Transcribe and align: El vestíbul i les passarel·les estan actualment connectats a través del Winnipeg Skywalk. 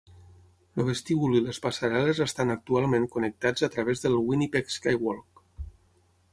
El 0.77 0.85
vestíbul 0.87 1.35
i 1.39 1.41
les 1.47 1.59
passarel·les 1.65 2.23
estan 2.25 2.55
actualment 2.55 3.07
connectats 3.17 3.69
a 3.69 3.73
través 3.77 4.05
del 4.07 4.19
Winnipeg 4.33 4.77
Skywalk. 4.81 5.47